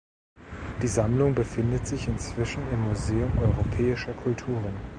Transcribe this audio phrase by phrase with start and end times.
[0.81, 4.73] Die Sammlung befindet sich inzwischen im Museum Europäischer Kulturen.